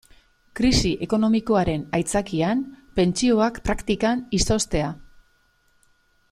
Krisi 0.59 0.93
ekonomikoaren 1.07 1.83
aitzakian 1.97 2.63
pentsioak 3.01 3.61
praktikan 3.69 4.25
izoztea. 4.41 4.91